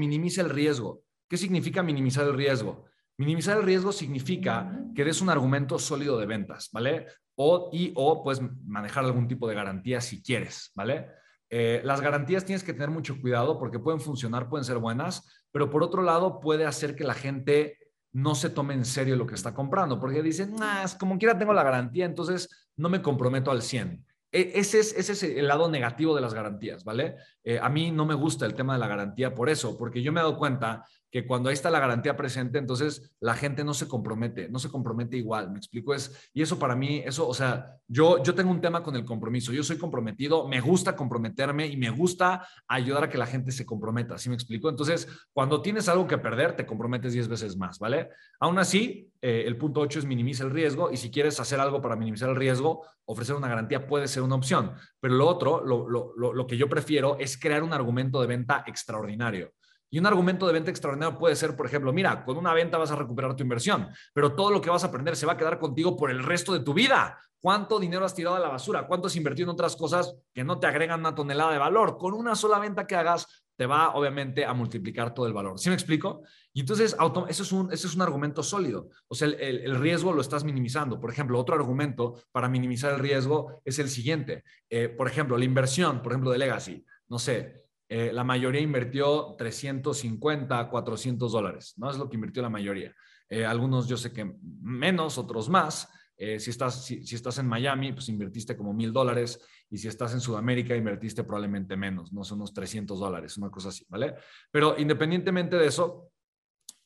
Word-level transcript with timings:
minimiza 0.00 0.40
el 0.40 0.50
riesgo. 0.50 1.02
¿Qué 1.28 1.36
significa 1.36 1.82
minimizar 1.82 2.26
el 2.26 2.34
riesgo? 2.34 2.86
Minimizar 3.18 3.58
el 3.58 3.64
riesgo 3.64 3.92
significa 3.92 4.82
que 4.94 5.04
des 5.04 5.20
un 5.20 5.28
argumento 5.28 5.78
sólido 5.78 6.18
de 6.18 6.26
ventas, 6.26 6.70
¿vale? 6.72 7.06
O, 7.36 7.70
y 7.72 7.92
o 7.94 8.22
puedes 8.24 8.40
manejar 8.66 9.04
algún 9.04 9.28
tipo 9.28 9.46
de 9.46 9.54
garantía 9.54 10.00
si 10.00 10.22
quieres, 10.22 10.72
¿vale? 10.74 11.06
Eh, 11.50 11.82
las 11.84 12.00
garantías 12.00 12.44
tienes 12.44 12.64
que 12.64 12.72
tener 12.72 12.90
mucho 12.90 13.20
cuidado 13.20 13.58
porque 13.58 13.78
pueden 13.78 14.00
funcionar, 14.00 14.48
pueden 14.48 14.64
ser 14.64 14.78
buenas, 14.78 15.44
pero 15.52 15.68
por 15.68 15.82
otro 15.82 16.02
lado 16.02 16.40
puede 16.40 16.64
hacer 16.64 16.96
que 16.96 17.04
la 17.04 17.14
gente 17.14 17.78
no 18.12 18.34
se 18.34 18.50
tome 18.50 18.74
en 18.74 18.84
serio 18.84 19.16
lo 19.16 19.26
que 19.26 19.34
está 19.34 19.52
comprando, 19.52 20.00
porque 20.00 20.22
dicen, 20.22 20.54
ah, 20.60 20.86
como 20.98 21.18
quiera 21.18 21.38
tengo 21.38 21.52
la 21.52 21.62
garantía, 21.62 22.06
entonces 22.06 22.70
no 22.76 22.88
me 22.88 23.02
comprometo 23.02 23.50
al 23.50 23.62
100. 23.62 24.04
E, 24.32 24.52
ese 24.54 24.78
es, 24.78 24.94
ese 24.96 25.12
es 25.12 25.22
el 25.22 25.48
lado 25.48 25.68
negativo 25.70 26.14
de 26.14 26.20
las 26.20 26.34
garantías, 26.34 26.84
¿vale? 26.84 27.16
Eh, 27.42 27.58
a 27.60 27.68
mí 27.68 27.90
no 27.90 28.06
me 28.06 28.14
gusta 28.14 28.46
el 28.46 28.54
tema 28.54 28.74
de 28.74 28.78
la 28.78 28.86
garantía 28.86 29.34
por 29.34 29.48
eso, 29.48 29.76
porque 29.76 30.02
yo 30.02 30.12
me 30.12 30.20
he 30.20 30.22
dado 30.22 30.38
cuenta 30.38 30.84
que 31.10 31.26
cuando 31.26 31.48
ahí 31.48 31.54
está 31.54 31.70
la 31.70 31.80
garantía 31.80 32.16
presente, 32.16 32.58
entonces 32.58 33.12
la 33.18 33.34
gente 33.34 33.64
no 33.64 33.74
se 33.74 33.88
compromete, 33.88 34.48
no 34.48 34.60
se 34.60 34.68
compromete 34.68 35.16
igual, 35.16 35.50
me 35.50 35.58
explico, 35.58 35.92
es, 35.92 36.30
y 36.32 36.42
eso 36.42 36.58
para 36.58 36.76
mí, 36.76 37.02
eso, 37.04 37.26
o 37.26 37.34
sea, 37.34 37.76
yo, 37.88 38.22
yo 38.22 38.34
tengo 38.34 38.50
un 38.50 38.60
tema 38.60 38.82
con 38.82 38.94
el 38.94 39.04
compromiso, 39.04 39.52
yo 39.52 39.64
soy 39.64 39.76
comprometido, 39.76 40.46
me 40.46 40.60
gusta 40.60 40.94
comprometerme 40.94 41.66
y 41.66 41.76
me 41.76 41.90
gusta 41.90 42.46
ayudar 42.68 43.04
a 43.04 43.08
que 43.08 43.18
la 43.18 43.26
gente 43.26 43.50
se 43.50 43.66
comprometa, 43.66 44.18
¿sí 44.18 44.28
me 44.28 44.36
explico? 44.36 44.68
Entonces, 44.68 45.08
cuando 45.32 45.60
tienes 45.60 45.88
algo 45.88 46.06
que 46.06 46.18
perder, 46.18 46.54
te 46.54 46.66
comprometes 46.66 47.12
10 47.12 47.26
veces 47.26 47.56
más, 47.56 47.80
¿vale? 47.80 48.10
Aún 48.38 48.58
así, 48.60 49.09
eh, 49.22 49.44
el 49.46 49.58
punto 49.58 49.80
8 49.80 49.98
es 49.98 50.04
minimiza 50.06 50.44
el 50.44 50.50
riesgo 50.50 50.90
y 50.90 50.96
si 50.96 51.10
quieres 51.10 51.38
hacer 51.40 51.60
algo 51.60 51.82
para 51.82 51.94
minimizar 51.94 52.30
el 52.30 52.36
riesgo, 52.36 52.86
ofrecer 53.04 53.36
una 53.36 53.48
garantía 53.48 53.86
puede 53.86 54.08
ser 54.08 54.22
una 54.22 54.36
opción, 54.36 54.72
pero 54.98 55.14
lo 55.14 55.26
otro, 55.26 55.62
lo, 55.64 56.46
que 56.46 56.56
yo 56.56 56.68
prefiero 56.68 57.18
es 57.18 57.38
crear 57.38 57.62
un 57.62 57.72
argumento 57.72 58.20
de 58.20 58.26
venta 58.26 58.64
extraordinario. 58.66 59.52
Y 59.92 59.98
un 59.98 60.06
argumento 60.06 60.46
de 60.46 60.52
venta 60.52 60.70
extraordinario 60.70 61.18
puede 61.18 61.34
ser, 61.34 61.56
por 61.56 61.66
ejemplo, 61.66 61.92
mira, 61.92 62.24
con 62.24 62.38
una 62.38 62.54
venta 62.54 62.78
vas 62.78 62.92
a 62.92 62.96
recuperar 62.96 63.34
tu 63.34 63.42
inversión, 63.42 63.88
pero 64.14 64.34
todo 64.34 64.50
lo 64.50 64.60
que 64.60 64.70
vas 64.70 64.84
a 64.84 64.86
aprender 64.86 65.16
se 65.16 65.26
va 65.26 65.32
a 65.32 65.36
quedar 65.36 65.58
contigo 65.58 65.96
por 65.96 66.10
el 66.10 66.22
resto 66.22 66.52
de 66.52 66.60
tu 66.60 66.72
vida. 66.72 67.18
¿Cuánto 67.40 67.80
dinero 67.80 68.04
has 68.04 68.14
tirado 68.14 68.36
a 68.36 68.40
la 68.40 68.48
basura? 68.48 68.86
¿Cuánto 68.86 69.08
has 69.08 69.16
invertido 69.16 69.46
en 69.46 69.54
otras 69.54 69.74
cosas 69.74 70.14
que 70.32 70.44
no 70.44 70.60
te 70.60 70.66
agregan 70.66 71.00
una 71.00 71.14
tonelada 71.14 71.52
de 71.52 71.58
valor? 71.58 71.98
Con 71.98 72.14
una 72.14 72.34
sola 72.36 72.58
venta 72.58 72.86
que 72.86 72.94
hagas, 72.94 73.44
te 73.60 73.66
va 73.66 73.94
obviamente 73.94 74.46
a 74.46 74.54
multiplicar 74.54 75.12
todo 75.12 75.26
el 75.26 75.34
valor. 75.34 75.58
¿Sí 75.58 75.68
me 75.68 75.74
explico? 75.74 76.22
Y 76.54 76.60
entonces, 76.60 76.96
eso 77.28 77.42
es 77.42 77.52
un, 77.52 77.70
ese 77.70 77.88
es 77.88 77.94
un 77.94 78.00
argumento 78.00 78.42
sólido. 78.42 78.88
O 79.06 79.14
sea, 79.14 79.28
el, 79.28 79.78
riesgo 79.78 80.14
lo 80.14 80.22
estás 80.22 80.44
minimizando. 80.44 80.98
Por 80.98 81.10
ejemplo, 81.10 81.38
otro 81.38 81.56
argumento 81.56 82.22
para 82.32 82.48
minimizar 82.48 82.94
el 82.94 83.00
riesgo 83.00 83.60
es 83.66 83.78
el 83.78 83.90
siguiente. 83.90 84.44
Eh, 84.70 84.88
por 84.88 85.08
ejemplo, 85.08 85.36
la 85.36 85.44
inversión, 85.44 86.00
por 86.00 86.12
ejemplo, 86.12 86.30
de 86.30 86.38
Legacy. 86.38 86.86
No 87.10 87.18
sé, 87.18 87.66
eh, 87.86 88.10
la 88.14 88.24
mayoría 88.24 88.62
invirtió 88.62 89.34
350, 89.36 90.70
400 90.70 91.30
dólares, 91.30 91.74
¿no? 91.76 91.90
Es 91.90 91.98
lo 91.98 92.08
que 92.08 92.16
invirtió 92.16 92.40
la 92.40 92.48
mayoría. 92.48 92.94
Eh, 93.28 93.44
algunos 93.44 93.86
yo 93.86 93.98
sé 93.98 94.10
que 94.10 94.36
menos, 94.62 95.18
otros 95.18 95.50
más. 95.50 95.86
Eh, 96.22 96.38
si, 96.38 96.50
estás, 96.50 96.84
si, 96.84 97.14
estás 97.14 97.38
en 97.38 97.46
Miami, 97.46 97.94
pues 97.94 98.10
invertiste 98.10 98.54
como 98.54 98.74
mil 98.74 98.92
dólares 98.92 99.40
y 99.70 99.78
si 99.78 99.88
estás 99.88 100.12
en 100.12 100.20
Sudamérica, 100.20 100.76
invertiste 100.76 101.24
probablemente 101.24 101.78
menos, 101.78 102.12
no 102.12 102.24
son 102.24 102.40
unos 102.40 102.52
300 102.52 103.00
dólares, 103.00 103.38
una 103.38 103.50
cosa 103.50 103.70
así, 103.70 103.86
¿vale? 103.88 104.16
Pero 104.50 104.74
independientemente 104.78 105.56
de 105.56 105.66
eso, 105.66 106.10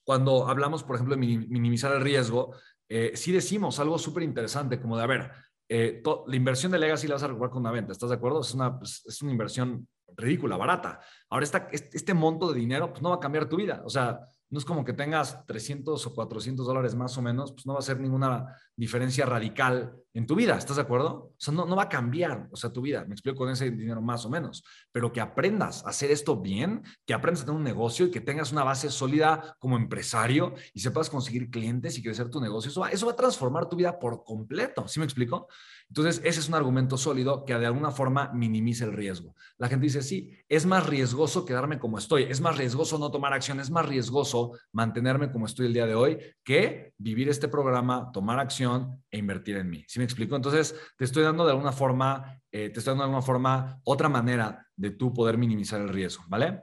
cuando 0.04 0.46
hablamos, 0.46 0.84
por 0.84 0.94
ejemplo, 0.94 1.16
de 1.16 1.20
minimizar 1.20 1.92
el 1.96 2.00
riesgo, 2.00 2.54
sí 3.14 3.32
decimos 3.32 3.80
algo 3.80 3.98
súper 3.98 4.22
interesante, 4.22 4.80
como 4.80 4.96
de, 4.96 5.02
a 5.02 5.06
ver, 5.06 5.32
la 5.68 6.36
inversión 6.36 6.70
de 6.70 6.78
Legacy 6.78 7.08
la 7.08 7.14
vas 7.14 7.24
a 7.24 7.26
recuperar 7.26 7.50
con 7.50 7.62
una 7.62 7.72
venta, 7.72 7.90
¿estás 7.90 8.10
de 8.10 8.16
acuerdo? 8.16 8.42
Es 8.42 8.54
una, 8.54 8.78
pues, 8.78 9.02
es 9.04 9.20
una 9.20 9.32
inversión 9.32 9.88
ridícula, 10.16 10.56
barata. 10.56 11.00
Ahora 11.28 11.44
este 11.70 12.14
monto 12.14 12.52
de 12.52 12.60
dinero 12.60 12.90
pues 12.90 13.02
no 13.02 13.10
va 13.10 13.16
a 13.16 13.20
cambiar 13.20 13.48
tu 13.48 13.56
vida. 13.56 13.82
O 13.84 13.90
sea, 13.90 14.20
no 14.50 14.58
es 14.58 14.64
como 14.64 14.84
que 14.84 14.92
tengas 14.92 15.44
300 15.46 16.06
o 16.06 16.14
400 16.14 16.66
dólares 16.66 16.94
más 16.94 17.16
o 17.18 17.22
menos, 17.22 17.52
pues 17.52 17.66
no 17.66 17.72
va 17.72 17.80
a 17.80 17.82
ser 17.82 18.00
ninguna 18.00 18.56
diferencia 18.76 19.26
radical 19.26 19.96
en 20.12 20.26
tu 20.26 20.36
vida, 20.36 20.56
¿estás 20.56 20.76
de 20.76 20.82
acuerdo? 20.82 21.32
O 21.32 21.34
sea, 21.36 21.52
no, 21.52 21.66
no 21.66 21.74
va 21.74 21.84
a 21.84 21.88
cambiar, 21.88 22.48
o 22.52 22.56
sea, 22.56 22.72
tu 22.72 22.80
vida, 22.80 23.04
me 23.04 23.14
explico 23.14 23.38
con 23.38 23.50
ese 23.50 23.70
dinero 23.70 24.00
más 24.00 24.24
o 24.24 24.30
menos, 24.30 24.62
pero 24.92 25.12
que 25.12 25.20
aprendas 25.20 25.84
a 25.84 25.88
hacer 25.88 26.12
esto 26.12 26.40
bien, 26.40 26.82
que 27.04 27.14
aprendas 27.14 27.42
a 27.42 27.46
tener 27.46 27.58
un 27.58 27.64
negocio 27.64 28.06
y 28.06 28.10
que 28.10 28.20
tengas 28.20 28.52
una 28.52 28.62
base 28.62 28.90
sólida 28.90 29.56
como 29.58 29.76
empresario 29.76 30.54
y 30.72 30.80
sepas 30.80 31.10
conseguir 31.10 31.50
clientes 31.50 31.98
y 31.98 32.02
crecer 32.02 32.30
tu 32.30 32.40
negocio, 32.40 32.70
eso 32.70 32.80
va, 32.80 32.90
eso 32.90 33.06
va 33.06 33.12
a 33.12 33.16
transformar 33.16 33.68
tu 33.68 33.76
vida 33.76 33.98
por 33.98 34.22
completo, 34.24 34.86
¿sí 34.86 35.00
me 35.00 35.04
explico? 35.04 35.48
Entonces, 35.88 36.20
ese 36.24 36.40
es 36.40 36.48
un 36.48 36.54
argumento 36.54 36.96
sólido 36.96 37.44
que 37.44 37.56
de 37.58 37.66
alguna 37.66 37.90
forma 37.90 38.32
minimiza 38.32 38.84
el 38.84 38.92
riesgo. 38.92 39.34
La 39.58 39.68
gente 39.68 39.84
dice, 39.84 40.02
sí, 40.02 40.30
es 40.48 40.64
más 40.64 40.86
riesgoso 40.86 41.44
quedarme 41.44 41.78
como 41.78 41.98
estoy, 41.98 42.24
es 42.24 42.40
más 42.40 42.56
riesgoso 42.56 42.98
no 42.98 43.10
tomar 43.10 43.32
acción, 43.32 43.60
es 43.60 43.70
más 43.70 43.86
riesgoso 43.86 44.33
mantenerme 44.72 45.30
como 45.30 45.46
estoy 45.46 45.66
el 45.66 45.74
día 45.74 45.86
de 45.86 45.94
hoy 45.94 46.18
que 46.42 46.92
vivir 46.98 47.28
este 47.28 47.48
programa, 47.48 48.10
tomar 48.12 48.38
acción 48.38 49.02
e 49.10 49.18
invertir 49.18 49.56
en 49.56 49.70
mí. 49.70 49.84
¿Sí 49.88 49.98
me 49.98 50.04
explico? 50.04 50.36
Entonces, 50.36 50.74
te 50.96 51.04
estoy 51.04 51.22
dando 51.22 51.44
de 51.44 51.52
alguna 51.52 51.72
forma, 51.72 52.40
eh, 52.52 52.70
te 52.70 52.78
estoy 52.78 52.92
dando 52.92 53.04
de 53.04 53.08
alguna 53.08 53.22
forma 53.22 53.80
otra 53.84 54.08
manera 54.08 54.66
de 54.76 54.90
tú 54.90 55.12
poder 55.12 55.38
minimizar 55.38 55.80
el 55.80 55.88
riesgo, 55.88 56.24
¿vale? 56.28 56.62